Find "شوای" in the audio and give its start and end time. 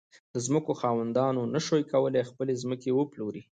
1.65-1.83